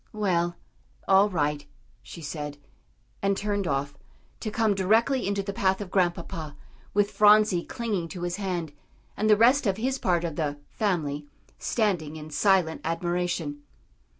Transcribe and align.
"Well, 0.13 0.55
all 1.07 1.29
right," 1.29 1.63
she 2.01 2.23
said, 2.23 2.57
and 3.21 3.37
turned 3.37 3.67
off, 3.67 3.93
to 4.39 4.49
come 4.49 4.73
directly 4.73 5.27
into 5.27 5.43
the 5.43 5.53
path 5.53 5.79
of 5.79 5.91
Grandpapa, 5.91 6.55
with 6.95 7.11
Phronsie 7.11 7.63
clinging 7.63 8.07
to 8.07 8.23
his 8.23 8.37
hand, 8.37 8.73
and 9.15 9.29
the 9.29 9.37
rest 9.37 9.67
of 9.67 9.77
his 9.77 9.99
part 9.99 10.23
of 10.23 10.37
the 10.37 10.57
"family" 10.71 11.27
standing 11.59 12.15
in 12.15 12.31
silent 12.31 12.81
admiration. 12.83 13.61